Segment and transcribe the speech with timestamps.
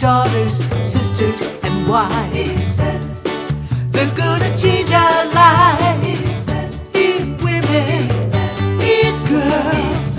[0.00, 2.78] daughters, sisters, and wives.
[3.92, 6.46] They're gonna change our lives.
[6.94, 8.10] In women,
[8.80, 10.16] in girls.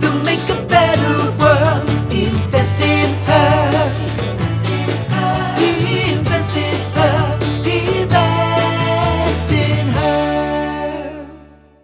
[0.00, 1.90] They'll make a better world.
[2.12, 3.92] Invest in her.
[4.22, 5.56] Invest in her.
[5.58, 7.38] Invest in her.
[7.66, 11.26] Invest in her.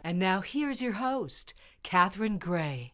[0.04, 2.92] And now here's your host, Catherine Gray.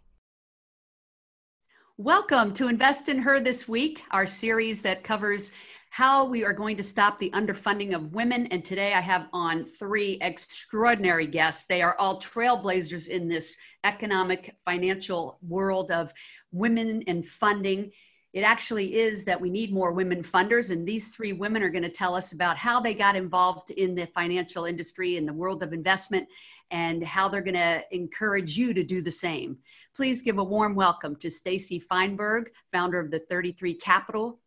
[1.99, 5.53] Welcome to Invest in Her this week, our series that covers
[5.91, 8.47] how we are going to stop the underfunding of women.
[8.47, 11.67] And today I have on three extraordinary guests.
[11.67, 16.15] They are all trailblazers in this economic, financial world of
[16.51, 17.93] women and funding.
[18.33, 20.71] It actually is that we need more women funders.
[20.71, 23.95] And these three women are going to tell us about how they got involved in
[23.95, 26.27] the financial industry, in the world of investment,
[26.71, 29.59] and how they're going to encourage you to do the same.
[29.95, 34.41] Please give a warm welcome to Stacey Feinberg, founder of the 33 Capital.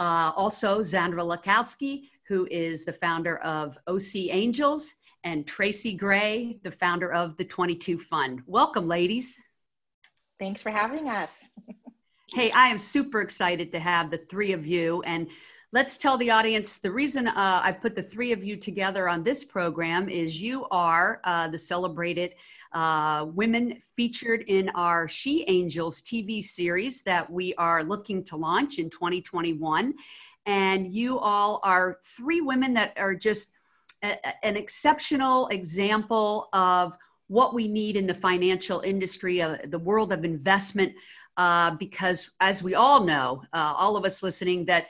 [0.00, 6.72] Uh, also, Xandra Laskowski, who is the founder of OC Angels, and Tracy Gray, the
[6.72, 8.42] founder of the 22 Fund.
[8.46, 9.38] Welcome, ladies.
[10.40, 11.30] Thanks for having us.
[12.34, 15.02] hey, I am super excited to have the three of you.
[15.06, 15.28] And
[15.72, 19.22] let's tell the audience the reason uh, I put the three of you together on
[19.22, 22.34] this program is you are uh, the celebrated
[22.72, 28.78] uh, women featured in our She Angels TV series that we are looking to launch
[28.78, 29.94] in 2021.
[30.46, 33.54] And you all are three women that are just
[34.02, 40.12] a, an exceptional example of what we need in the financial industry, uh, the world
[40.12, 40.92] of investment.
[41.36, 44.86] Uh, because as we all know, uh, all of us listening, that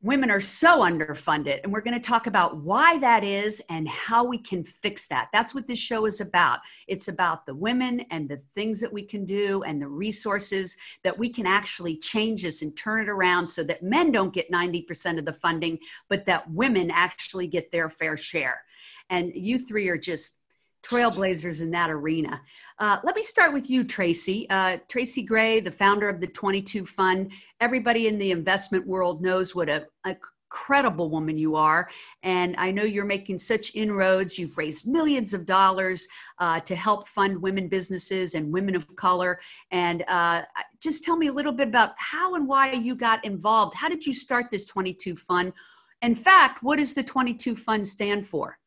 [0.00, 4.24] women are so underfunded and we're going to talk about why that is and how
[4.24, 5.28] we can fix that.
[5.32, 6.60] That's what this show is about.
[6.86, 11.18] It's about the women and the things that we can do and the resources that
[11.18, 15.18] we can actually change this and turn it around so that men don't get 90%
[15.18, 18.62] of the funding but that women actually get their fair share.
[19.10, 20.37] And you three are just
[20.82, 22.40] trailblazers in that arena.
[22.78, 24.48] Uh, let me start with you, Tracy.
[24.50, 27.32] Uh, Tracy Gray, the founder of the 22 Fund.
[27.60, 30.16] Everybody in the investment world knows what a, a
[30.48, 31.88] incredible woman you are.
[32.22, 34.38] And I know you're making such inroads.
[34.38, 36.08] You've raised millions of dollars
[36.38, 39.38] uh, to help fund women businesses and women of color.
[39.70, 40.42] And uh,
[40.80, 43.74] just tell me a little bit about how and why you got involved.
[43.76, 45.52] How did you start this 22 Fund?
[46.00, 48.58] In fact, what does the 22 Fund stand for?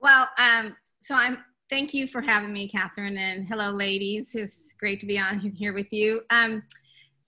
[0.00, 1.38] Well, um, so I'm
[1.70, 4.34] thank you for having me, Catherine, and hello, ladies.
[4.34, 6.22] It's great to be on here with you.
[6.30, 6.64] Um,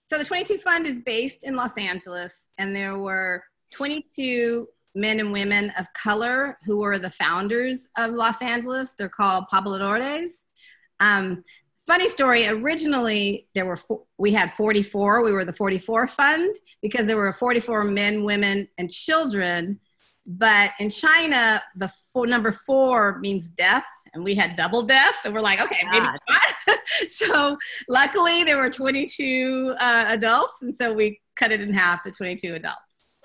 [0.08, 4.66] so the 22 Fund is based in Los Angeles, and there were 22
[4.96, 8.94] men and women of color who were the founders of Los Angeles.
[8.98, 10.42] They're called Pobladores.
[10.98, 11.42] Um,
[11.86, 12.48] funny story.
[12.48, 15.22] Originally, there were four, we had 44.
[15.22, 19.78] We were the 44 Fund because there were 44 men, women, and children
[20.28, 25.32] but in China, the four, number four means death, and we had double death, and
[25.32, 26.78] we're like, okay, maybe not.
[27.08, 27.56] so
[27.88, 32.56] luckily, there were 22 uh, adults, and so we cut it in half to 22
[32.56, 32.76] adults.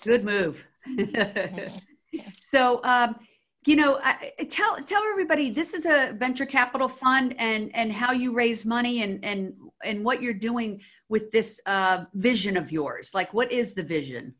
[0.01, 0.65] Good move.
[2.41, 3.17] so, um,
[3.65, 8.13] you know, I, tell tell everybody this is a venture capital fund, and and how
[8.13, 9.53] you raise money, and and
[9.83, 13.11] and what you're doing with this uh, vision of yours.
[13.13, 14.35] Like, what is the vision?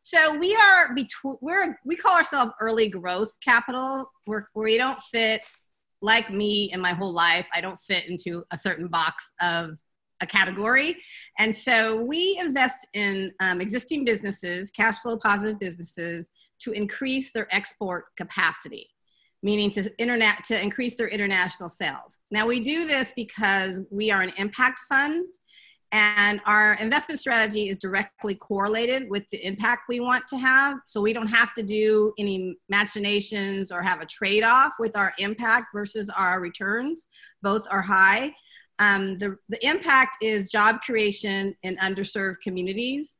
[0.00, 4.10] So we are between we're we call ourselves early growth capital.
[4.26, 5.42] We're, we don't fit
[6.00, 7.46] like me in my whole life.
[7.54, 9.78] I don't fit into a certain box of
[10.20, 10.96] a category,
[11.38, 17.52] and so we invest in um, existing businesses, cash flow positive businesses, to increase their
[17.54, 18.88] export capacity
[19.42, 22.18] meaning to internet to increase their international sales.
[22.30, 25.26] Now we do this because we are an impact fund
[25.92, 30.78] and our investment strategy is directly correlated with the impact we want to have.
[30.84, 35.14] So we don't have to do any machinations or have a trade off with our
[35.18, 37.08] impact versus our returns.
[37.42, 38.34] Both are high.
[38.78, 43.16] Um, the, the impact is job creation in underserved communities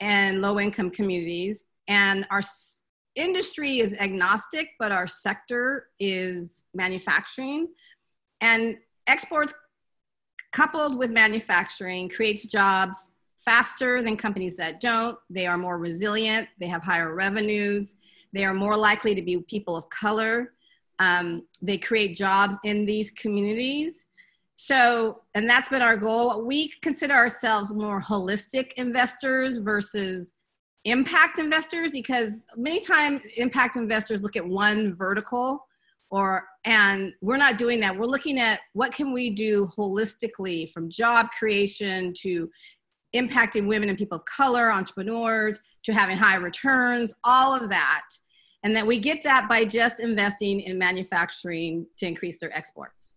[0.00, 1.62] and low income communities.
[1.86, 2.80] And our s-
[3.14, 7.68] industry is agnostic, but our sector is manufacturing.
[8.40, 8.76] And
[9.06, 9.54] exports
[10.52, 13.10] coupled with manufacturing creates jobs
[13.44, 15.18] faster than companies that don't.
[15.30, 17.94] They are more resilient, they have higher revenues,
[18.32, 20.52] they are more likely to be people of color.
[20.98, 24.04] Um, they create jobs in these communities.
[24.54, 26.44] So, and that's been our goal.
[26.44, 30.32] We consider ourselves more holistic investors versus
[30.84, 35.67] impact investors because many times impact investors look at one vertical
[36.10, 40.88] or and we're not doing that we're looking at what can we do holistically from
[40.88, 42.48] job creation to
[43.14, 48.02] impacting women and people of color, entrepreneurs, to having high returns, all of that.
[48.64, 53.14] And that we get that by just investing in manufacturing to increase their exports.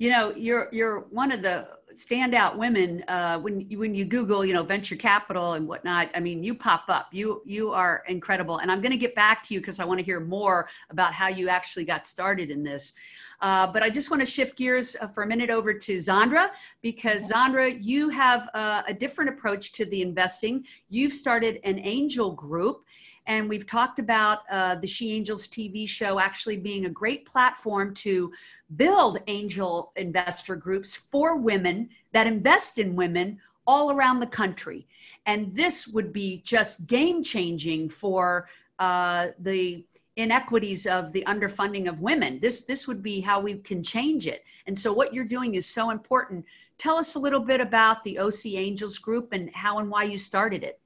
[0.00, 4.46] You know, you're you're one of the standout women uh, when you, when you Google,
[4.46, 6.08] you know, venture capital and whatnot.
[6.14, 7.08] I mean, you pop up.
[7.12, 9.98] You you are incredible, and I'm going to get back to you because I want
[9.98, 12.94] to hear more about how you actually got started in this.
[13.42, 16.48] Uh, but I just want to shift gears uh, for a minute over to Xandra
[16.80, 20.64] because Xandra, you have uh, a different approach to the investing.
[20.88, 22.86] You've started an angel group.
[23.26, 27.94] And we've talked about uh, the She Angels TV show actually being a great platform
[27.94, 28.32] to
[28.76, 34.86] build angel investor groups for women that invest in women all around the country.
[35.26, 39.84] And this would be just game changing for uh, the
[40.16, 42.40] inequities of the underfunding of women.
[42.40, 44.44] This this would be how we can change it.
[44.66, 46.44] And so what you're doing is so important.
[46.78, 50.18] Tell us a little bit about the OC Angels group and how and why you
[50.18, 50.80] started it.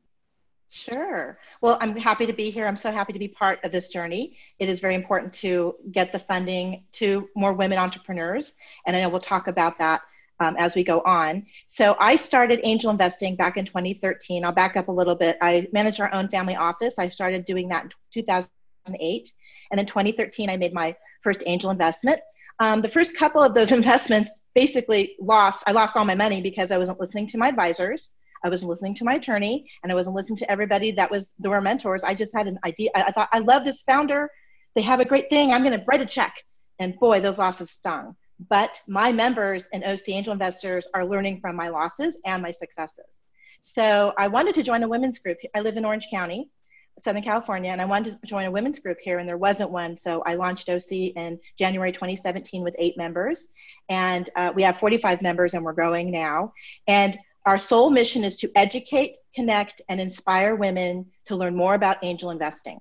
[0.75, 1.39] Sure.
[1.61, 2.67] Well, I'm happy to be here.
[2.67, 4.37] I'm so happy to be part of this journey.
[4.59, 9.09] It is very important to get the funding to more women entrepreneurs, and I know
[9.09, 10.03] we'll talk about that
[10.41, 11.47] um, as we go on.
[11.69, 14.45] So I started angel investing back in 2013.
[14.45, 15.39] I'll back up a little bit.
[15.41, 16.99] I managed our own family office.
[16.99, 19.31] I started doing that in 2008,
[19.71, 22.19] and in 2013 I made my first angel investment.
[22.59, 25.63] Um, the first couple of those investments basically lost.
[25.69, 28.13] I lost all my money because I wasn't listening to my advisors.
[28.45, 31.51] I wasn't listening to my attorney and I wasn't listening to everybody that was there
[31.51, 32.05] were mentors.
[32.05, 32.91] I just had an idea.
[32.95, 34.31] I, I thought, I love this founder.
[34.75, 35.53] They have a great thing.
[35.53, 36.35] I'm going to write a check.
[36.79, 38.17] And boy, those losses stung.
[38.49, 43.23] But my members and OC Angel Investors are learning from my losses and my successes.
[43.63, 45.39] So I wanted to join a women's group.
[45.55, 46.51] I live in Orange County,
[46.99, 49.97] Southern California, and I wanted to join a women's group here, and there wasn't one.
[49.97, 53.49] So I launched OC in January 2017 with eight members,
[53.89, 56.53] and uh, we have 45 members, and we're growing now.
[56.87, 61.99] And our sole mission is to educate, connect, and inspire women to learn more about
[62.03, 62.81] angel investing.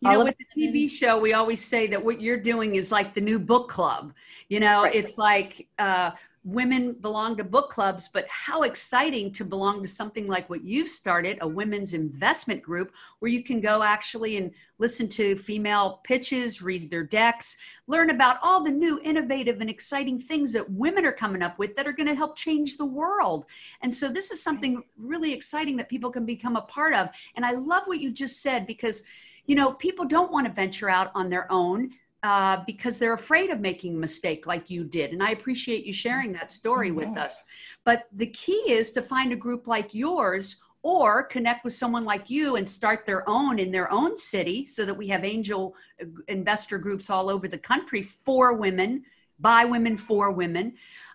[0.00, 3.14] You know, with the TV show, we always say that what you're doing is like
[3.14, 4.12] the new book club.
[4.48, 4.94] You know, right.
[4.94, 6.10] it's like uh,
[6.44, 10.88] women belong to book clubs, but how exciting to belong to something like what you've
[10.88, 16.60] started, a women's investment group, where you can go actually and listen to female pitches,
[16.60, 21.12] read their decks, learn about all the new innovative and exciting things that women are
[21.12, 23.44] coming up with that are going to help change the world.
[23.82, 27.08] And so this is something really exciting that people can become a part of.
[27.36, 29.04] And I love what you just said because
[29.46, 31.90] you know people don't want to venture out on their own
[32.22, 35.12] uh, because they're afraid of making a mistake like you did.
[35.12, 37.44] And I appreciate you sharing that story with us.
[37.84, 42.28] But the key is to find a group like yours or connect with someone like
[42.28, 46.06] you and start their own in their own city so that we have angel uh,
[46.28, 49.02] investor groups all over the country for women
[49.38, 50.72] by women for women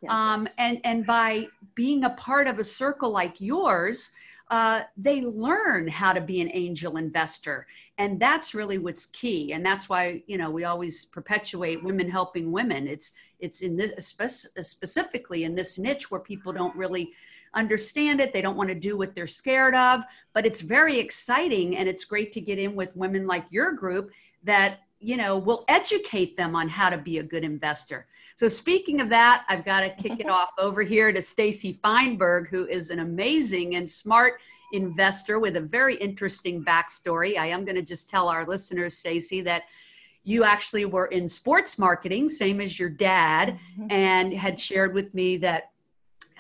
[0.10, 4.12] um, and and by being a part of a circle like yours
[4.50, 7.68] uh, they learn how to be an angel investor.
[7.98, 9.54] And that's really what's key.
[9.54, 12.88] And that's why you know we always perpetuate women helping women.
[12.88, 14.16] It's it's in this
[14.62, 17.12] specifically in this niche where people don't really
[17.54, 18.32] understand it.
[18.32, 20.04] They don't want to do what they're scared of.
[20.34, 21.78] But it's very exciting.
[21.78, 24.12] And it's great to get in with women like your group
[24.44, 28.06] that you know will educate them on how to be a good investor
[28.38, 32.50] so speaking of that, I've got to kick it off over here to Stacey Feinberg,
[32.50, 34.36] who is an amazing and smart
[34.74, 37.40] investor with a very interesting backstory.
[37.40, 39.64] I am going to just tell our listeners, Stacey, that
[40.24, 43.88] you actually were in sports marketing, same as your dad, mm-hmm.
[43.90, 45.72] and had shared with me that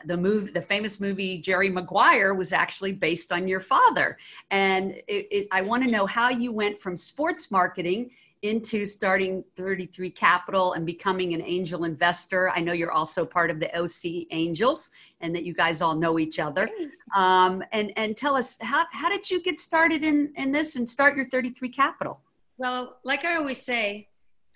[0.06, 4.20] the movie, the famous movie Jerry Maguire, was actually based on your father.
[4.52, 9.44] And it, it, I want to know how you went from sports marketing into starting
[9.56, 12.50] 33 Capital and becoming an angel investor.
[12.50, 14.92] I know you're also part of the OC Angels
[15.22, 16.70] and that you guys all know each other.
[17.16, 20.88] Um, and, and tell us, how, how did you get started in, in this and
[20.88, 22.20] start your 33 Capital?
[22.58, 24.08] Well, like I always say,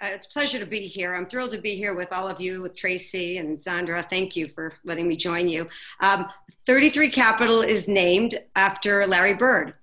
[0.02, 1.14] uh, it's a pleasure to be here.
[1.14, 4.08] I'm thrilled to be here with all of you, with Tracy and Xandra.
[4.10, 5.68] Thank you for letting me join you.
[6.00, 6.28] Um,
[6.66, 9.76] 33 Capital is named after Larry Bird,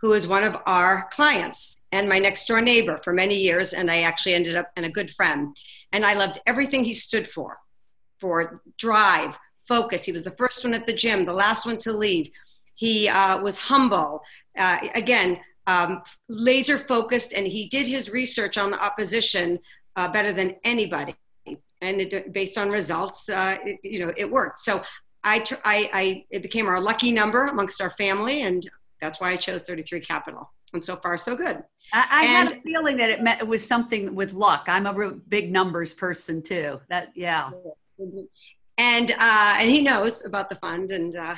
[0.00, 3.74] who is one of our clients and my next door neighbor for many years.
[3.74, 5.54] And I actually ended up in a good friend.
[5.92, 7.58] And I loved everything he stood for
[8.18, 10.04] for drive, focus.
[10.04, 12.30] He was the first one at the gym, the last one to leave.
[12.76, 14.22] He uh, was humble.
[14.56, 19.58] Uh, again, um, laser focused, and he did his research on the opposition
[19.96, 21.16] uh, better than anybody.
[21.80, 24.60] And it, based on results, uh, it, you know, it worked.
[24.60, 24.82] So
[25.24, 28.64] I, tr- I, I, it became our lucky number amongst our family, and
[29.00, 30.52] that's why I chose 33 Capital.
[30.72, 31.64] And so far, so good.
[31.92, 34.64] I, I had a feeling that it, meant, it was something with luck.
[34.66, 36.80] I'm a real big numbers person too.
[36.88, 37.50] That yeah.
[38.78, 41.36] And uh, and he knows about the fund, and uh,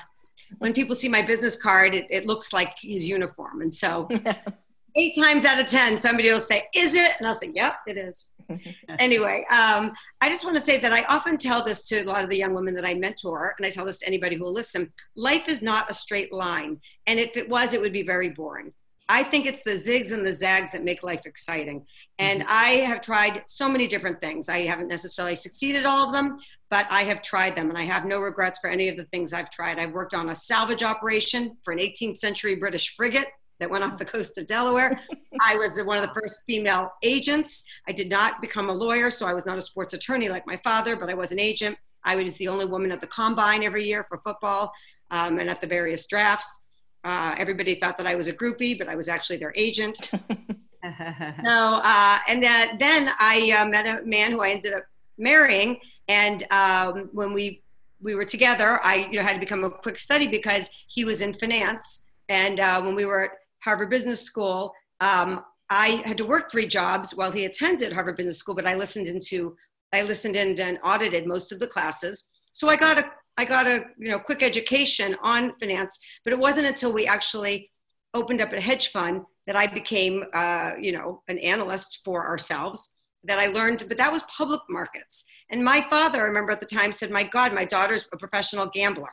[0.58, 3.60] when people see my business card, it, it looks like his uniform.
[3.60, 4.08] And so
[4.96, 7.12] eight times out of 10, somebody will say, Is it?
[7.18, 8.26] And I'll say, Yep, it is.
[8.98, 12.22] anyway, um, I just want to say that I often tell this to a lot
[12.22, 14.52] of the young women that I mentor, and I tell this to anybody who will
[14.52, 16.80] listen life is not a straight line.
[17.06, 18.72] And if it was, it would be very boring.
[19.08, 21.84] I think it's the zigs and the zags that make life exciting.
[22.18, 22.50] And mm-hmm.
[22.50, 24.48] I have tried so many different things.
[24.48, 26.38] I haven't necessarily succeeded all of them,
[26.70, 29.32] but I have tried them and I have no regrets for any of the things
[29.32, 29.78] I've tried.
[29.78, 33.28] I've worked on a salvage operation for an 18th century British frigate
[33.60, 34.98] that went off the coast of Delaware.
[35.46, 37.62] I was one of the first female agents.
[37.86, 40.56] I did not become a lawyer, so I was not a sports attorney like my
[40.64, 41.76] father, but I was an agent.
[42.04, 44.72] I was the only woman at the combine every year for football
[45.10, 46.63] um, and at the various drafts.
[47.04, 49.98] Uh, everybody thought that I was a groupie, but I was actually their agent.
[50.10, 54.84] so, uh, and that, then I uh, met a man who I ended up
[55.18, 55.78] marrying.
[56.08, 57.62] And um, when we
[58.02, 61.20] we were together, I you know had to become a quick study because he was
[61.20, 62.02] in finance.
[62.28, 63.30] And uh, when we were at
[63.60, 68.38] Harvard Business School, um, I had to work three jobs while he attended Harvard Business
[68.38, 68.54] School.
[68.54, 69.56] But I listened into
[69.92, 72.24] I listened in and audited most of the classes.
[72.52, 76.38] So I got a I got a you know quick education on finance, but it
[76.38, 77.70] wasn't until we actually
[78.12, 82.94] opened up a hedge fund that I became uh, you know an analyst for ourselves
[83.24, 83.84] that I learned.
[83.88, 85.24] But that was public markets.
[85.50, 88.66] And my father, I remember at the time, said, "My God, my daughter's a professional
[88.66, 89.10] gambler."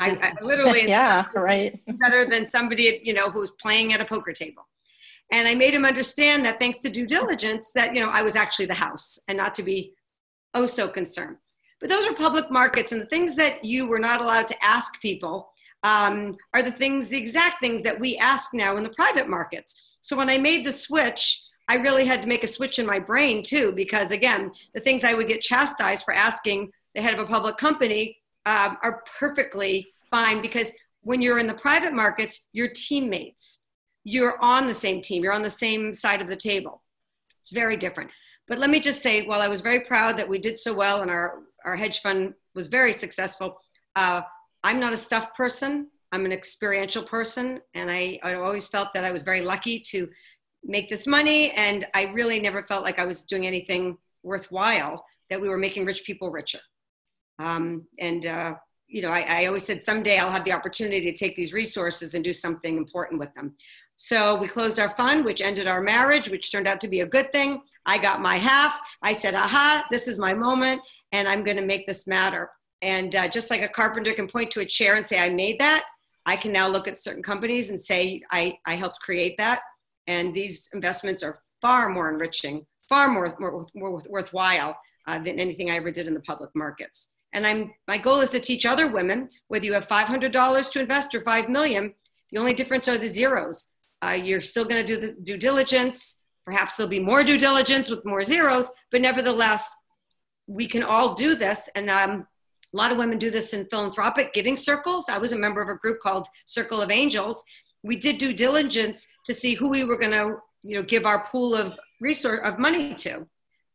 [0.00, 4.04] I, I literally yeah right better than somebody you know who was playing at a
[4.04, 4.66] poker table.
[5.30, 8.36] And I made him understand that thanks to due diligence, that you know I was
[8.36, 9.92] actually the house and not to be
[10.54, 11.36] oh so concerned.
[11.80, 15.00] But those are public markets, and the things that you were not allowed to ask
[15.00, 15.50] people
[15.84, 19.76] um, are the things, the exact things that we ask now in the private markets.
[20.00, 22.98] So when I made the switch, I really had to make a switch in my
[22.98, 27.20] brain too, because again, the things I would get chastised for asking the head of
[27.20, 32.72] a public company um, are perfectly fine because when you're in the private markets, you're
[32.74, 33.60] teammates.
[34.04, 36.82] You're on the same team, you're on the same side of the table.
[37.40, 38.10] It's very different.
[38.46, 41.02] But let me just say, while I was very proud that we did so well
[41.02, 43.58] and our, our hedge fund was very successful,
[43.96, 44.22] uh,
[44.64, 45.88] I'm not a stuff person.
[46.12, 47.60] I'm an experiential person.
[47.74, 50.08] And I, I always felt that I was very lucky to
[50.64, 51.52] make this money.
[51.52, 55.84] And I really never felt like I was doing anything worthwhile, that we were making
[55.84, 56.60] rich people richer.
[57.38, 58.54] Um, and, uh,
[58.88, 62.14] you know, I, I always said someday I'll have the opportunity to take these resources
[62.14, 63.54] and do something important with them.
[63.96, 67.06] So we closed our fund, which ended our marriage, which turned out to be a
[67.06, 67.62] good thing.
[67.84, 68.78] I got my half.
[69.02, 70.80] I said, aha, this is my moment,
[71.12, 72.50] and I'm going to make this matter.
[72.82, 75.58] And uh, just like a carpenter can point to a chair and say, I made
[75.58, 75.84] that,
[76.26, 79.60] I can now look at certain companies and say, I, I helped create that.
[80.06, 85.70] And these investments are far more enriching, far more, more, more worthwhile uh, than anything
[85.70, 87.08] I ever did in the public markets.
[87.32, 91.14] And I'm, my goal is to teach other women, whether you have $500 to invest
[91.14, 91.94] or 5 million,
[92.30, 93.70] the only difference are the zeros.
[94.02, 96.20] Uh, you're still going to do the due diligence.
[96.44, 99.74] Perhaps there'll be more due diligence with more zeros, but nevertheless,
[100.48, 101.68] we can all do this.
[101.76, 102.26] And um,
[102.74, 105.04] a lot of women do this in philanthropic giving circles.
[105.08, 107.44] I was a member of a group called Circle of Angels.
[107.84, 111.24] We did due diligence to see who we were going to, you know, give our
[111.26, 113.26] pool of resource of money to.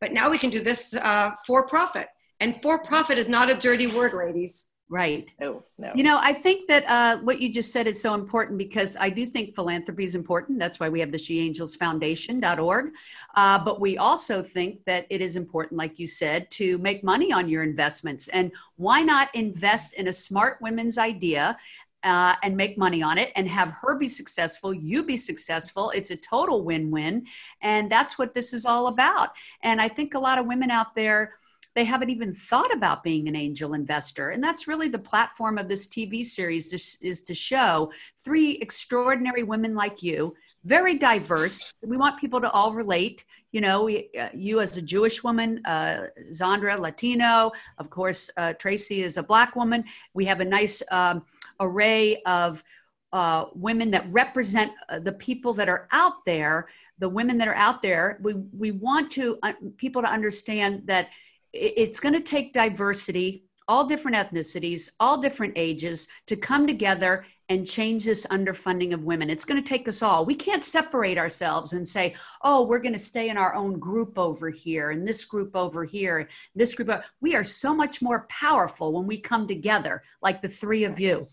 [0.01, 2.07] But now we can do this uh, for profit.
[2.39, 4.72] And for profit is not a dirty word, ladies.
[4.89, 5.33] Right.
[5.39, 5.91] No, no.
[5.95, 9.09] You know, I think that uh, what you just said is so important because I
[9.09, 10.59] do think philanthropy is important.
[10.59, 12.93] That's why we have the She Angels Foundation.org.
[13.35, 17.31] Uh, but we also think that it is important, like you said, to make money
[17.31, 18.27] on your investments.
[18.27, 21.57] And why not invest in a smart women's idea
[22.03, 25.91] uh, and make money on it and have her be successful, you be successful.
[25.91, 27.25] It's a total win win.
[27.61, 29.29] And that's what this is all about.
[29.61, 31.35] And I think a lot of women out there
[31.75, 34.29] they haven't even thought about being an angel investor.
[34.29, 37.91] And that's really the platform of this TV series is, is to show
[38.23, 41.73] three extraordinary women like you, very diverse.
[41.81, 43.25] We want people to all relate.
[43.51, 48.53] You know, we, uh, you as a Jewish woman, uh, Xandra, Latino, of course, uh,
[48.53, 49.83] Tracy is a Black woman.
[50.13, 51.25] We have a nice um,
[51.59, 52.63] array of
[53.11, 57.55] uh, women that represent uh, the people that are out there, the women that are
[57.55, 58.17] out there.
[58.21, 61.09] We, we want to uh, people to understand that
[61.53, 67.67] it's going to take diversity, all different ethnicities, all different ages to come together and
[67.67, 69.29] change this underfunding of women.
[69.29, 70.25] It's going to take us all.
[70.25, 74.17] We can't separate ourselves and say, oh, we're going to stay in our own group
[74.17, 76.89] over here and this group over here, this group.
[77.21, 81.27] We are so much more powerful when we come together, like the three of you.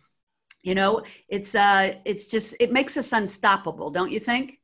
[0.62, 4.60] You know, it's uh it's just it makes us unstoppable, don't you think?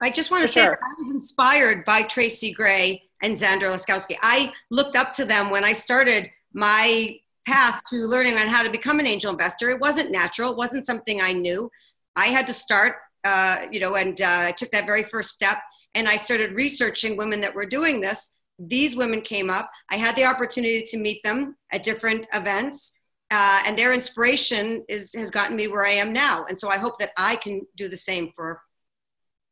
[0.00, 0.72] I just want to For say sure.
[0.72, 4.16] that I was inspired by Tracy Gray and Xandra Laskowski.
[4.22, 8.70] I looked up to them when I started my path to learning on how to
[8.70, 9.70] become an angel investor.
[9.70, 10.52] It wasn't natural.
[10.52, 11.70] It wasn't something I knew.
[12.16, 15.58] I had to start, uh, you know, and uh, I took that very first step
[15.94, 18.34] and I started researching women that were doing this.
[18.58, 19.70] These women came up.
[19.90, 22.92] I had the opportunity to meet them at different events.
[23.30, 26.78] Uh, and their inspiration is has gotten me where I am now, and so I
[26.78, 28.62] hope that I can do the same for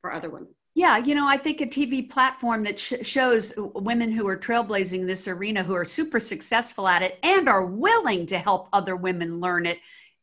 [0.00, 0.55] for other women.
[0.76, 5.06] Yeah, you know, I think a TV platform that sh- shows women who are trailblazing
[5.06, 9.40] this arena, who are super successful at it, and are willing to help other women
[9.40, 9.78] learn it.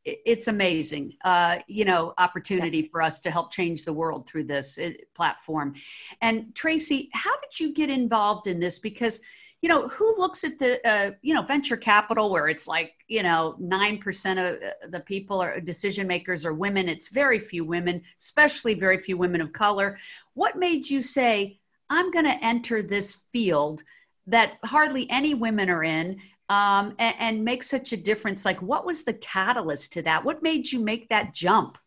[0.05, 4.77] It's amazing, uh, you know, opportunity for us to help change the world through this
[4.77, 5.73] uh, platform.
[6.21, 8.77] And Tracy, how did you get involved in this?
[8.77, 9.21] Because
[9.63, 13.23] you know who looks at the uh, you know venture capital where it's like you
[13.23, 18.01] know 9% of uh, the people are decision makers are women it's very few women
[18.19, 19.97] especially very few women of color.
[20.35, 23.83] What made you say i'm going to enter this field
[24.27, 28.43] that hardly any women are in um, and, and make such a difference?
[28.43, 30.25] Like what was the catalyst to that?
[30.25, 31.77] What made you make that jump?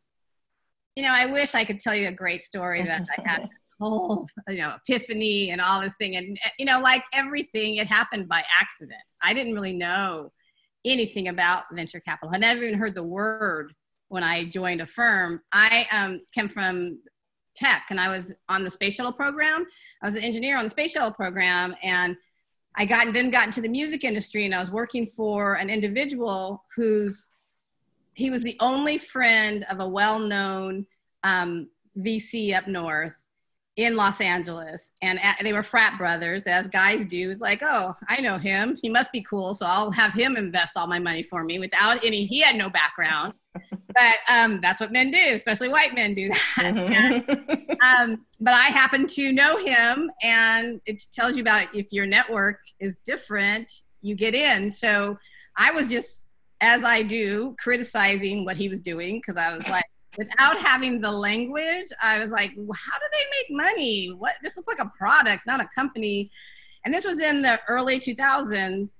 [0.96, 4.26] You know i wish i could tell you a great story that i had whole
[4.48, 6.16] you know epiphany and all this thing.
[6.16, 8.98] And you know like everything it happened by accident.
[9.22, 10.32] I didn't really know
[10.84, 12.34] anything about venture capital.
[12.34, 13.72] I never even heard the word
[14.08, 15.42] when i joined a firm.
[15.52, 17.00] I um, came from
[17.56, 19.66] tech and i was on the space shuttle program.
[20.02, 22.16] I was an engineer on the space shuttle program and
[22.76, 26.62] i got then got into the music industry and i was working for an individual
[26.76, 27.28] who's
[28.12, 30.86] he was the only friend of a well-known
[31.24, 31.68] um,
[31.98, 33.25] vc up north
[33.76, 37.30] in Los Angeles, and they were frat brothers, as guys do.
[37.30, 38.76] It's like, oh, I know him.
[38.80, 42.02] He must be cool, so I'll have him invest all my money for me without
[42.02, 42.24] any.
[42.24, 43.34] He had no background,
[43.70, 46.74] but um, that's what men do, especially white men do that.
[46.74, 47.70] Mm-hmm.
[47.82, 52.60] um, but I happen to know him, and it tells you about if your network
[52.80, 54.70] is different, you get in.
[54.70, 55.18] So
[55.58, 56.24] I was just,
[56.62, 59.84] as I do, criticizing what he was doing because I was like
[60.18, 64.08] without having the language, I was like, how do they make money?
[64.08, 66.30] What this looks like a product, not a company.
[66.84, 68.90] And this was in the early 2000s.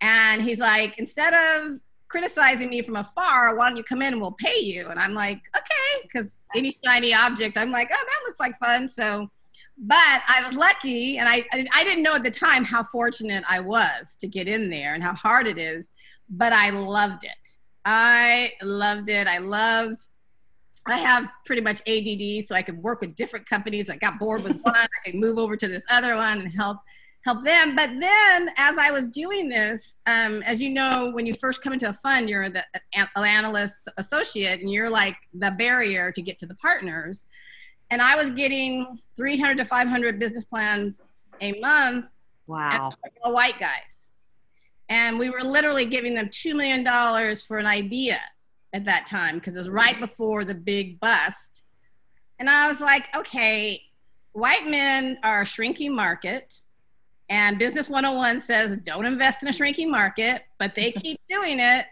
[0.00, 4.20] And he's like, instead of criticizing me from afar, why don't you come in and
[4.20, 4.88] we'll pay you?
[4.88, 8.88] And I'm like, okay, because any shiny object, I'm like, oh, that looks like fun.
[8.88, 9.30] So,
[9.76, 13.58] but I was lucky, and I I didn't know at the time how fortunate I
[13.58, 15.88] was to get in there and how hard it is.
[16.30, 17.56] But I loved it.
[17.84, 19.26] I loved it.
[19.26, 20.06] I loved
[20.86, 23.88] I have pretty much ADD, so I could work with different companies.
[23.88, 26.78] I got bored with one, I could move over to this other one and help
[27.24, 27.74] help them.
[27.74, 31.72] But then, as I was doing this, um, as you know, when you first come
[31.72, 36.46] into a fund, you're the analyst associate, and you're like the barrier to get to
[36.46, 37.24] the partners.
[37.90, 41.00] And I was getting 300 to 500 business plans
[41.40, 42.06] a month.
[42.46, 42.92] Wow!
[43.22, 44.12] All white guys,
[44.90, 48.20] and we were literally giving them two million dollars for an idea
[48.74, 51.62] at that time because it was right before the big bust.
[52.38, 53.80] And I was like, okay,
[54.32, 56.58] white men are a shrinking market.
[57.30, 61.86] And Business 101 says don't invest in a shrinking market, but they keep doing it.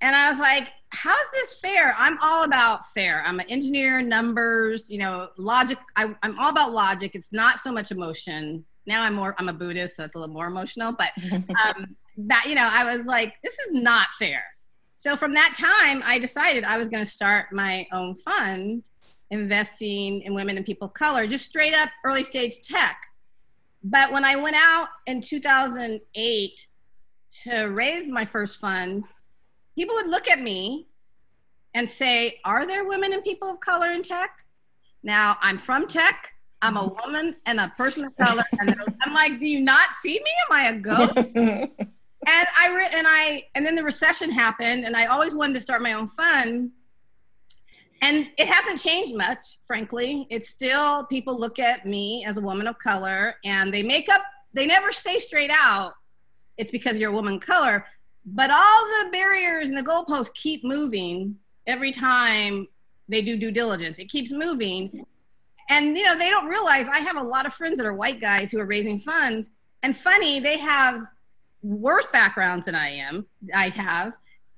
[0.00, 1.94] And I was like, how's this fair?
[1.98, 3.24] I'm all about fair.
[3.26, 5.78] I'm an engineer, numbers, you know, logic.
[5.96, 7.16] I, am all about logic.
[7.16, 8.64] It's not so much emotion.
[8.86, 10.92] Now I'm more, I'm a Buddhist, so it's a little more emotional.
[10.92, 14.44] But um, that, you know, I was like, this is not fair.
[15.06, 18.88] So from that time, I decided I was going to start my own fund
[19.30, 23.00] investing in women and people of color, just straight up early stage tech.
[23.84, 26.66] But when I went out in 2008
[27.44, 29.04] to raise my first fund,
[29.76, 30.88] people would look at me
[31.74, 34.44] and say, Are there women and people of color in tech?
[35.04, 36.32] Now, I'm from tech.
[36.62, 38.42] I'm a woman and a person of color.
[38.58, 40.30] And I'm like, Do you not see me?
[40.50, 41.76] Am I a ghost?
[42.26, 45.60] and I re- and I and then the recession happened, and I always wanted to
[45.60, 46.72] start my own fund.
[48.02, 50.26] And it hasn't changed much, frankly.
[50.28, 54.22] It's still people look at me as a woman of color, and they make up.
[54.52, 55.94] They never say straight out,
[56.56, 57.86] "It's because you're a woman of color."
[58.26, 61.36] But all the barriers and the goalposts keep moving
[61.66, 62.66] every time
[63.08, 64.00] they do due diligence.
[64.00, 65.06] It keeps moving,
[65.70, 68.20] and you know they don't realize I have a lot of friends that are white
[68.20, 69.48] guys who are raising funds.
[69.84, 71.06] And funny, they have
[71.66, 74.12] worse backgrounds than I am, I have.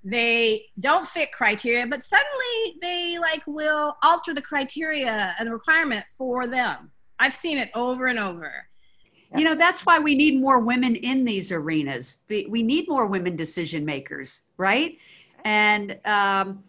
[0.05, 6.05] They don't fit criteria, but suddenly they like will alter the criteria and the requirement
[6.17, 6.91] for them.
[7.19, 8.69] I've seen it over and over.
[9.37, 12.21] You know, that's why we need more women in these arenas.
[12.29, 14.97] We need more women decision makers, right?
[15.45, 16.65] And um,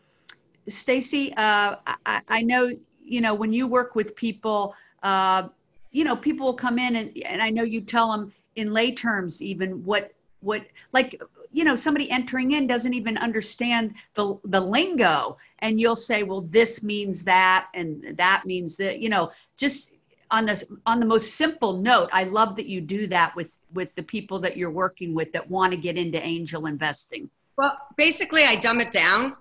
[0.67, 1.75] Stacey, uh,
[2.05, 2.69] I, I, know,
[3.01, 5.47] you know, when you work with people, uh,
[5.91, 8.91] you know, people will come in and, and I know you tell them in lay
[8.91, 11.21] terms even what what like
[11.51, 15.37] you know somebody entering in doesn't even understand the the lingo.
[15.59, 19.91] And you'll say well this means that and that means that you know just
[20.31, 23.93] on the on the most simple note i love that you do that with with
[23.95, 27.29] the people that you're working with that want to get into angel investing.
[27.57, 29.35] Well basically i dumb it down.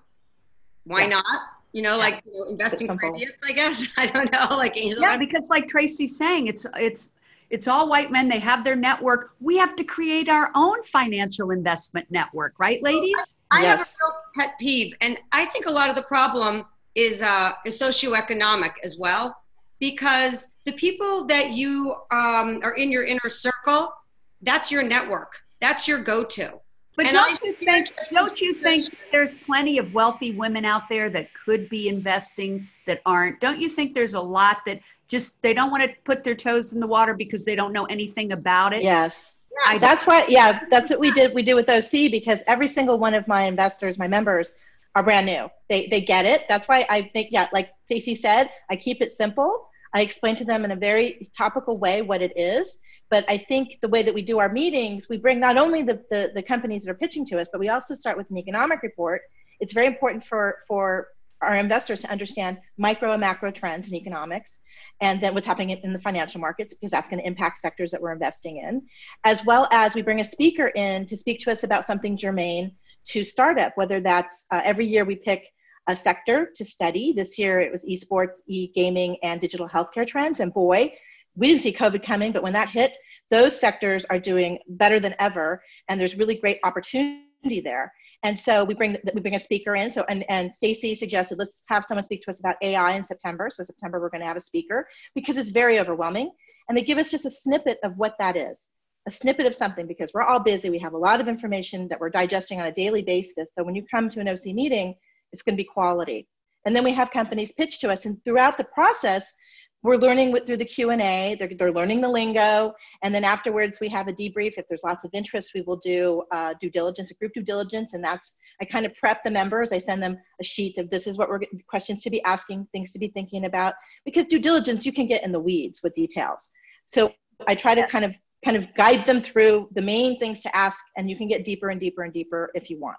[0.85, 1.07] Why Yeah.
[1.09, 1.25] not?
[1.73, 3.87] You know like you know, investing for idiots i guess.
[3.97, 7.11] I don't know like angel yeah because like tracy's saying it's it's
[7.49, 8.27] it's all white men.
[8.27, 9.31] They have their network.
[9.39, 13.37] We have to create our own financial investment network right ladies?
[13.51, 17.21] I have a real pet peeve, and I think a lot of the problem is
[17.21, 19.35] uh, is socioeconomic as well,
[19.79, 23.93] because the people that you um, are in your inner circle,
[24.41, 26.59] that's your network, that's your go-to.
[26.99, 27.93] But And don't I you think?
[28.11, 33.01] Don't you think there's plenty of wealthy women out there that could be investing that
[33.05, 33.39] aren't?
[33.39, 36.73] Don't you think there's a lot that just they don't want to put their toes
[36.73, 38.83] in the water because they don't know anything about it?
[38.83, 39.47] Yes.
[39.65, 41.33] I- That's why, yeah, that's what we did.
[41.33, 44.55] We do with OC because every single one of my investors, my members,
[44.93, 45.49] are brand new.
[45.69, 46.49] They they get it.
[46.49, 49.69] That's why I think, yeah, like Stacey said, I keep it simple.
[49.93, 52.79] I explain to them in a very topical way what it is.
[53.09, 56.03] But I think the way that we do our meetings, we bring not only the,
[56.09, 58.83] the, the companies that are pitching to us, but we also start with an economic
[58.83, 59.21] report.
[59.59, 61.07] It's very important for, for
[61.41, 64.61] our investors to understand micro and macro trends in economics
[65.01, 68.01] and then what's happening in, the financial markets because that's going to impact sectors that
[68.01, 68.83] we're investing in.
[69.23, 72.73] As well as we bring a speaker in to speak to us about something germane
[73.05, 75.47] to startup whether that's uh, every year we pick
[75.87, 77.13] a sector to study.
[77.13, 80.39] This year it was esports e-gaming and digital healthcare trends.
[80.39, 80.93] And boy
[81.39, 82.97] we didn't see covid coming but when that hit
[83.31, 87.91] those sectors are doing better than ever and there's really great opportunity there
[88.23, 89.89] and so we bring we bring a speaker in.
[89.91, 93.49] So and and Stacey suggested let's have someone speak to us about AI in September.
[93.51, 96.31] So September we're going to have a speaker because it's very overwhelming,
[96.67, 98.69] and they give us just a snippet of what that is,
[99.07, 100.69] a snippet of something because we're all busy.
[100.69, 103.49] We have a lot of information that we're digesting on a daily basis.
[103.57, 104.95] So when you come to an OC meeting,
[105.31, 106.27] it's going to be quality.
[106.65, 109.33] And then we have companies pitch to us, and throughout the process,
[109.81, 113.87] we're learning with, through the q&a they're, they're learning the lingo and then afterwards we
[113.87, 114.53] have a debrief.
[114.57, 117.93] If there's lots of interest we will do uh, due diligence a group due diligence
[117.93, 119.71] and that's i kind of prep the members.
[119.71, 122.91] I send them a sheet of this is what we're questions to be asking things
[122.91, 123.73] to be thinking about
[124.05, 126.51] because due diligence you can get in the weeds with details.
[126.87, 127.13] So
[127.47, 130.79] i try to kind of kind of guide them through the main things to ask
[130.97, 132.97] and you can get deeper and deeper and deeper if you want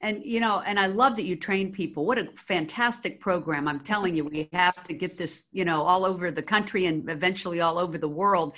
[0.00, 2.04] And you know, and I love that you train people.
[2.04, 3.66] What a fantastic program.
[3.68, 7.08] I'm telling you, we have to get this, you know, all over the country and
[7.08, 8.54] eventually all over the world.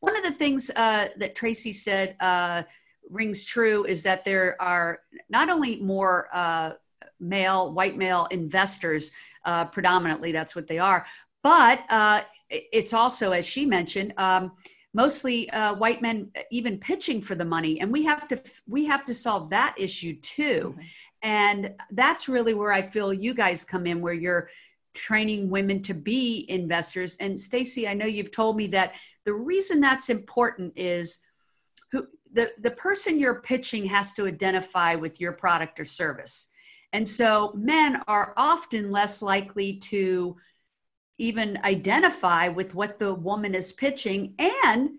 [0.00, 2.62] One of the things uh, that Tracy said uh,
[3.10, 6.72] rings true is that there are not only more uh,
[7.20, 9.10] male, white male investors,
[9.44, 11.04] uh, predominantly that's what they are,
[11.42, 14.52] but uh, it's also, as she mentioned, um,
[14.94, 19.04] mostly uh, white men even pitching for the money and we have to we have
[19.04, 20.74] to solve that issue too.
[21.22, 24.48] And that's really where i feel you guys come in where you're
[24.94, 27.16] training women to be investors.
[27.20, 31.20] And stacy i know you've told me that the reason that's important is
[31.92, 36.48] who the, the person you're pitching has to identify with your product or service.
[36.92, 40.36] And so men are often less likely to
[41.18, 44.34] even identify with what the woman is pitching.
[44.38, 44.90] And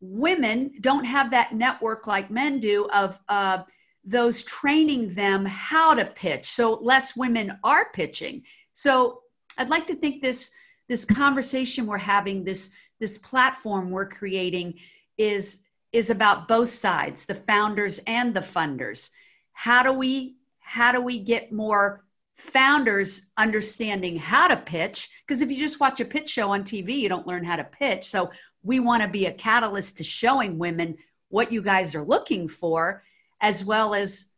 [0.00, 3.62] women don't have that network like men do of uh,
[4.04, 6.46] those training them how to pitch.
[6.46, 8.42] So less women are pitching.
[8.72, 9.22] So
[9.58, 10.50] i'd like to think this
[10.88, 14.74] this conversation we're having this this platform we're creating
[15.18, 19.10] is is about both sides the founders and the funders.
[19.52, 22.04] How do we how do we get more
[22.36, 26.98] founders understanding how to pitch because if you just watch a pitch show on TV
[26.98, 28.30] you don't learn how to pitch so
[28.62, 30.96] we want to be a catalyst to showing women
[31.28, 33.02] what you guys are looking for
[33.40, 34.30] as well as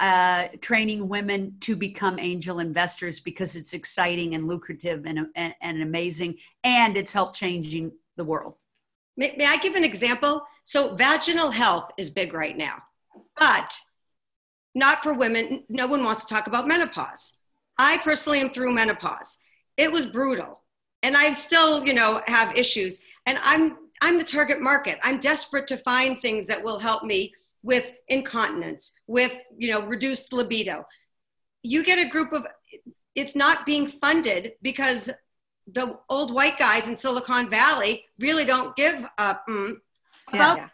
[0.00, 5.80] uh, training women to become angel investors because it's exciting and lucrative and, and, and
[5.80, 8.56] amazing and it's helped changing the world
[9.16, 10.46] May, may I give an example?
[10.64, 12.82] So, vaginal health is big right now,
[13.38, 13.78] but
[14.74, 15.64] not for women.
[15.68, 17.32] No one wants to talk about menopause.
[17.78, 19.38] I personally am through menopause.
[19.76, 20.62] It was brutal,
[21.02, 23.00] and I still, you know, have issues.
[23.26, 24.98] And I'm I'm the target market.
[25.02, 30.32] I'm desperate to find things that will help me with incontinence, with you know, reduced
[30.32, 30.84] libido.
[31.62, 32.46] You get a group of.
[33.14, 35.10] It's not being funded because
[35.66, 39.76] the old white guys in Silicon Valley really don't give up mm
[40.28, 40.68] about, Yeah.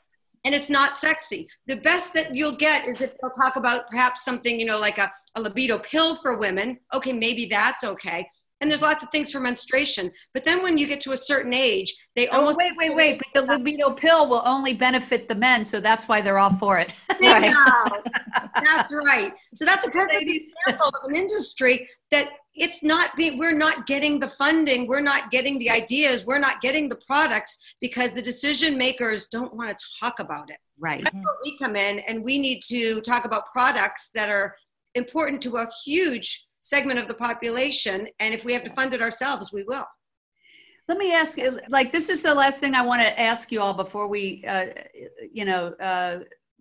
[0.45, 1.49] And it's not sexy.
[1.67, 4.99] The best that you'll get is that they'll talk about perhaps something, you know, like
[4.99, 6.79] a, a libido pill for women.
[6.95, 8.27] Okay, maybe that's okay.
[8.61, 10.11] and there's lots of things for menstruation.
[10.35, 13.21] But then when you get to a certain age, they Oh, almost wait, wait, wait.
[13.35, 16.79] But the libido pill will only benefit the men, so that's why they're all for
[16.79, 16.95] it.
[17.21, 17.51] Bingo.
[18.63, 19.33] That's right.
[19.55, 24.19] So that's a perfect example of an industry that it's not being, we're not getting
[24.19, 28.77] the funding, we're not getting the ideas, we're not getting the products because the decision
[28.77, 30.59] makers don't want to talk about it.
[30.79, 31.07] Right.
[31.45, 34.55] We come in and we need to talk about products that are
[34.95, 38.09] important to a huge segment of the population.
[38.21, 39.87] And if we have to fund it ourselves, we will.
[40.89, 41.39] Let me ask
[41.69, 44.67] like, this is the last thing I want to ask you all before we, uh,
[45.33, 46.21] you know, uh,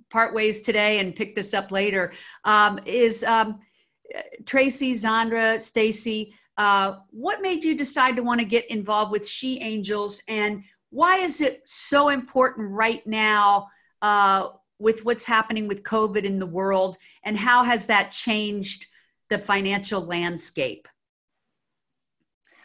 [0.09, 2.13] part ways today and pick this up later.
[2.43, 3.59] Um, is um,
[4.45, 9.59] Tracy, Xandra, Stacey, uh, what made you decide to want to get involved with She
[9.61, 13.67] Angels, and why is it so important right now
[14.01, 18.87] uh, with what's happening with COVID in the world, and how has that changed
[19.29, 20.87] the financial landscape?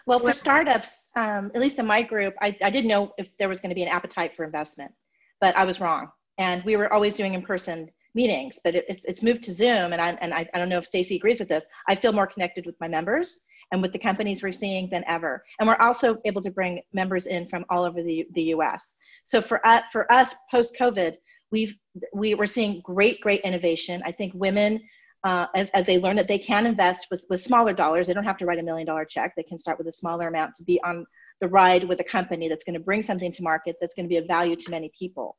[0.06, 3.48] Well, for startups, um, at least in my group, I, I didn't know if there
[3.48, 4.92] was going to be an appetite for investment,
[5.40, 6.10] but I was wrong.
[6.38, 9.92] And we were always doing in-person meetings, but it, it's, it's moved to Zoom.
[9.92, 11.64] And, I, and I, I don't know if Stacey agrees with this.
[11.88, 15.44] I feel more connected with my members and with the companies we're seeing than ever.
[15.60, 18.96] And we're also able to bring members in from all over the, the US.
[19.24, 21.16] So for, us, for us, post-COVID,
[21.52, 21.76] we've,
[22.12, 24.02] we, we're seeing great, great innovation.
[24.04, 24.80] I think women
[25.24, 28.06] uh, as, as they learn that they can invest with, with smaller dollars.
[28.06, 29.32] They don't have to write a million dollar check.
[29.36, 31.04] They can start with a smaller amount to be on
[31.40, 34.08] the ride with a company that's going to bring something to market that's going to
[34.08, 35.36] be of value to many people.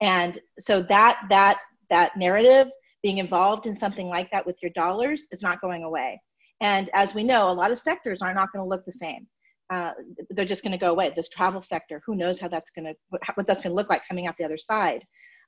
[0.00, 1.58] And so that that
[1.90, 2.68] that narrative,
[3.02, 6.20] being involved in something like that with your dollars, is not going away.
[6.60, 9.26] And as we know, a lot of sectors are not going to look the same.
[9.70, 9.92] Uh,
[10.30, 11.12] they're just going to go away.
[11.14, 12.94] This travel sector, who knows how that's going to
[13.34, 15.04] what that's going to look like coming out the other side.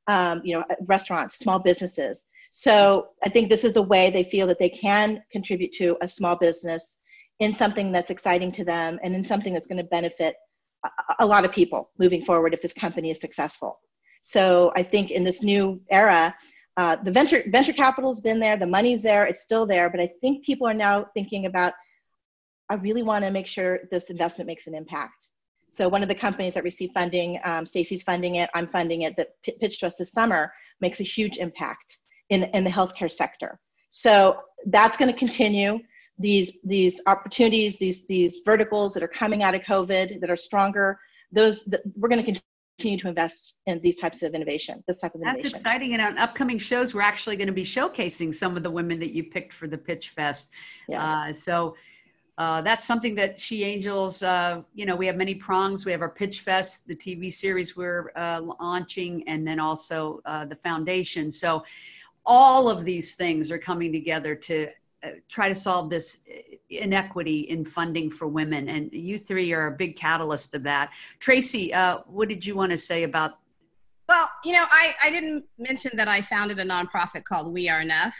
[0.08, 2.28] Um, you know, restaurants, small businesses.
[2.52, 6.08] So I think this is a way they feel that they can contribute to a
[6.08, 6.98] small business
[7.40, 10.36] in something that's exciting to them and in something that's going to benefit
[10.84, 13.80] a, a lot of people moving forward if this company is successful.
[14.26, 16.34] So I think in this new era,
[16.76, 20.10] uh, the venture venture capital's been there, the money's there, it's still there, but I
[20.20, 21.74] think people are now thinking about,
[22.68, 25.28] I really want to make sure this investment makes an impact.
[25.70, 29.16] So one of the companies that received funding, um, Stacey's funding it, I'm funding it,
[29.16, 33.12] that p- pitched to us this summer, makes a huge impact in, in the healthcare
[33.22, 33.60] sector.
[33.90, 35.78] So that's going to continue.
[36.18, 40.98] These these opportunities, these these verticals that are coming out of COVID that are stronger,
[41.30, 42.40] those that we're going to
[42.78, 44.82] continue to invest in these types of innovation.
[44.86, 45.50] This type of That's innovation.
[45.50, 45.92] That's exciting.
[45.94, 49.12] And on upcoming shows, we're actually going to be showcasing some of the women that
[49.12, 50.52] you picked for the Pitch Fest.
[50.88, 51.10] Yes.
[51.10, 51.76] Uh, so
[52.38, 55.86] uh, that's something that She Angels, uh, you know, we have many prongs.
[55.86, 60.44] We have our Pitch Fest, the TV series we're uh, launching, and then also uh,
[60.44, 61.30] the foundation.
[61.30, 61.64] So
[62.26, 64.68] all of these things are coming together to
[65.02, 66.24] uh, try to solve this
[66.70, 68.68] inequity in funding for women.
[68.68, 70.90] And you three are a big catalyst of that.
[71.18, 73.38] Tracy, uh, what did you want to say about?
[74.08, 77.80] Well, you know, I, I didn't mention that I founded a nonprofit called We Are
[77.80, 78.14] Enough.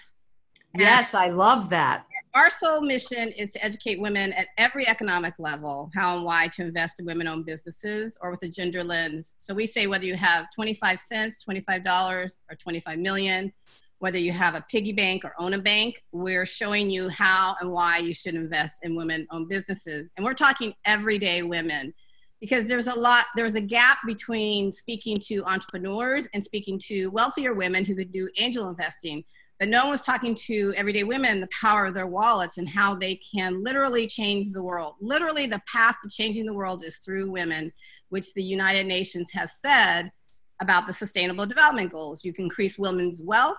[0.77, 2.05] Yes, I love that.
[2.35, 6.63] Our sole mission is to educate women at every economic level how and why to
[6.63, 9.37] invest in women owned businesses or with a gender lens.
[9.39, 13.53] So we say whether you have 25 cents, $25, or 25 million,
[13.99, 17.71] whether you have a piggy bank or own a bank, we're showing you how and
[17.71, 20.11] why you should invest in women owned businesses.
[20.17, 21.95] And we're talking everyday women
[22.41, 27.55] because there's a lot, there's a gap between speaking to entrepreneurs and speaking to wealthier
[27.55, 29.25] women who could do angel investing.
[29.59, 33.15] But no one's talking to everyday women the power of their wallets and how they
[33.15, 34.97] can literally change the world.
[35.01, 37.73] Literally, the path to changing the world is through women,
[38.11, 40.13] which the United Nations has said
[40.61, 42.23] about the Sustainable Development Goals.
[42.23, 43.57] You can increase women's wealth,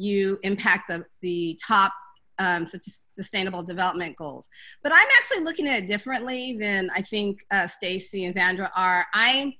[0.00, 1.92] you impact the, the top
[2.38, 2.66] um,
[3.14, 4.48] sustainable development goals.
[4.82, 9.06] But I'm actually looking at it differently than I think uh, Stacey and Xandra are.
[9.14, 9.52] I'm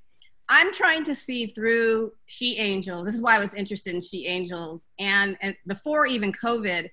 [0.48, 3.06] I'm trying to see through She Angels.
[3.06, 6.88] This is why I was interested in She Angels, and and before even COVID,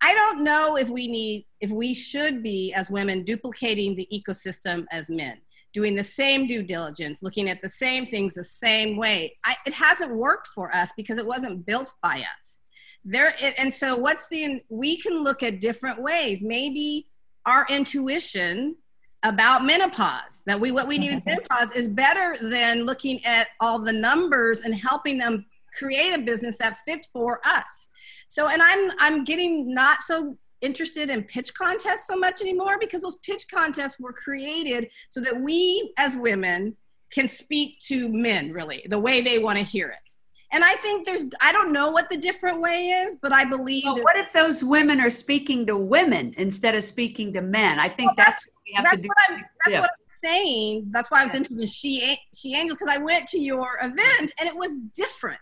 [0.00, 4.86] I don't know if we need if we should be as women duplicating the ecosystem
[4.90, 5.38] as men
[5.74, 9.36] doing the same due diligence, looking at the same things the same way.
[9.44, 12.57] I, it hasn't worked for us because it wasn't built by us
[13.04, 16.42] there and so what's the we can look at different ways.
[16.42, 17.06] Maybe
[17.46, 18.76] our intuition
[19.24, 23.92] about menopause that we what we need menopause is better than looking at all the
[23.92, 25.44] numbers and helping them
[25.76, 27.88] create a business that fits for us.
[28.28, 33.02] So and i'm i'm getting not so interested in pitch contests so much anymore because
[33.02, 36.76] those pitch contests were created so that we as women
[37.10, 40.07] can speak to men really the way they want to hear it
[40.50, 43.84] And I think there's, I don't know what the different way is, but I believe.
[43.84, 47.78] Well, what if those women are speaking to women instead of speaking to men?
[47.78, 49.08] I think well, that's, that's, what we have to do.
[49.08, 49.80] What I'm, that's yeah.
[49.80, 50.86] what I'm saying.
[50.90, 54.32] That's why I was interested in She, she Angel, because I went to your event
[54.38, 55.38] and it was different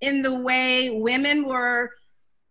[0.00, 1.90] in the way women were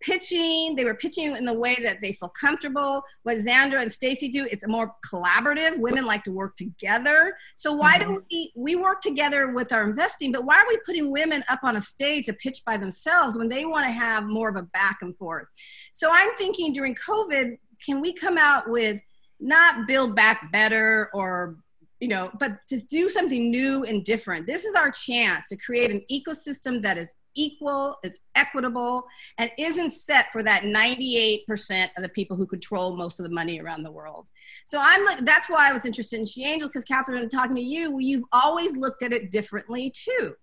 [0.02, 0.76] pitching.
[0.76, 3.02] They were pitching in the way that they feel comfortable.
[3.24, 5.78] What Xandra and Stacey do, it's more collaborative.
[5.78, 7.34] Women like to work together.
[7.56, 8.14] So why mm-hmm.
[8.14, 11.60] do we we work together with our investing, but why are we putting women up
[11.64, 14.64] on a stage to pitch by themselves when they want to have more of a
[14.64, 15.48] back and forth?
[15.92, 19.02] So I'm thinking during COVID, can we come out with
[19.40, 21.58] not build back better or
[22.00, 24.48] you know, but to do something new and different.
[24.48, 29.06] This is our chance to create an ecosystem that is equal, it's equitable,
[29.38, 33.60] and isn't set for that 98% of the people who control most of the money
[33.60, 34.30] around the world.
[34.66, 37.56] So I'm like, that's why I was interested in She Angel, because Catherine, I'm talking
[37.56, 40.36] to you, you've always looked at it differently too.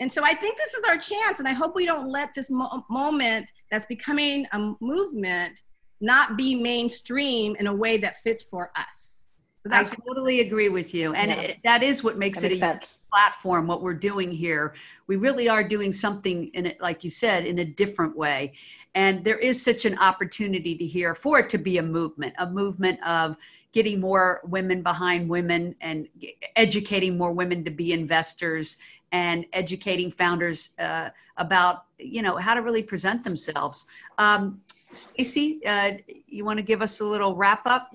[0.00, 2.50] And so I think this is our chance, and I hope we don't let this
[2.50, 5.60] mo- moment that's becoming a movement
[6.00, 9.17] not be mainstream in a way that fits for us.
[9.66, 11.14] So I totally agree with you.
[11.14, 11.40] And yeah.
[11.40, 14.74] it, that is what makes that it makes a platform, what we're doing here.
[15.06, 18.52] We really are doing something in it, like you said, in a different way.
[18.94, 22.48] And there is such an opportunity to hear for it to be a movement, a
[22.48, 23.36] movement of
[23.72, 26.08] getting more women behind women and
[26.56, 28.78] educating more women to be investors
[29.12, 33.86] and educating founders uh, about, you know, how to really present themselves.
[34.18, 35.92] Um, Stacey, uh,
[36.26, 37.94] you want to give us a little wrap up?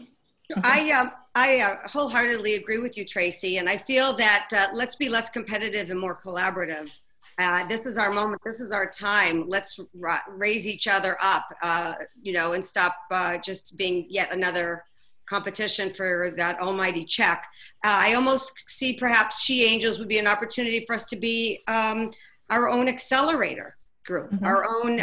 [0.64, 4.96] I uh, I uh, wholeheartedly agree with you, Tracy, and I feel that uh, let's
[4.96, 7.00] be less competitive and more collaborative.
[7.40, 8.42] Uh, this is our moment.
[8.46, 9.46] This is our time.
[9.48, 14.32] Let's ra- raise each other up, uh, you know, and stop uh, just being yet
[14.32, 14.84] another
[15.26, 17.48] competition for that almighty check.
[17.84, 22.12] I almost see perhaps She Angels would be an opportunity for us to be um,
[22.52, 24.46] our own accelerator group, mm-hmm.
[24.46, 25.00] our own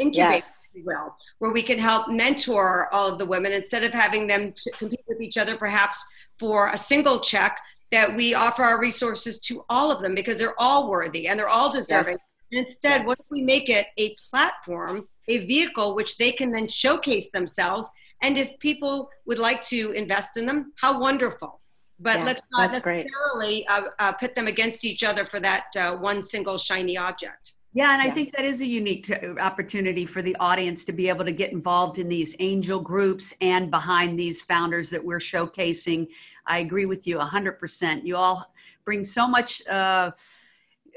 [0.00, 0.36] incubator.
[0.38, 4.54] Yes will, where we can help mentor all of the women instead of having them
[4.78, 6.04] compete with each other, perhaps
[6.38, 7.60] for a single check.
[7.90, 11.48] That we offer our resources to all of them because they're all worthy and they're
[11.48, 12.18] all deserving.
[12.50, 12.66] Yes.
[12.66, 13.06] instead, yes.
[13.06, 17.90] what if we make it a platform, a vehicle which they can then showcase themselves?
[18.20, 21.62] And if people would like to invest in them, how wonderful
[22.00, 25.96] but yeah, let's not necessarily uh, uh, pit them against each other for that uh,
[25.96, 27.52] one single shiny object.
[27.74, 31.24] Yeah, and I think that is a unique opportunity for the audience to be able
[31.24, 36.08] to get involved in these angel groups and behind these founders that we're showcasing.
[36.46, 38.04] I agree with you 100%.
[38.04, 38.52] You all
[38.84, 39.66] bring so much.
[39.66, 40.12] Uh,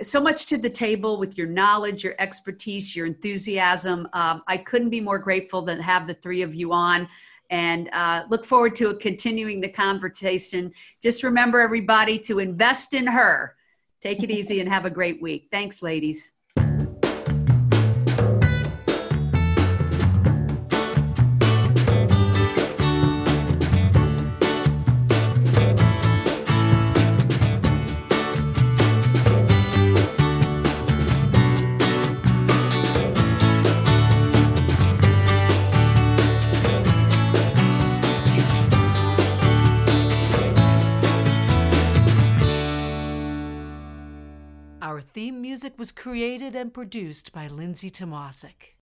[0.02, 4.08] so much to the table with your knowledge, your expertise, your enthusiasm.
[4.14, 7.08] Um, I couldn't be more grateful to have the three of you on
[7.52, 10.72] and uh, look forward to continuing the conversation.
[11.04, 13.56] Just remember, everybody, to invest in her.
[14.02, 15.50] Take it easy and have a great week.
[15.52, 16.34] Thanks, ladies.
[45.82, 48.76] Was created and produced by Lindsay Tomasic.